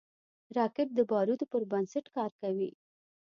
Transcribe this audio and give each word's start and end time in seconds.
راکټ 0.57 0.87
د 0.95 0.99
بارودو 1.09 1.45
پر 1.51 1.61
بنسټ 1.71 2.05
کار 2.15 2.31
کوي 2.41 2.69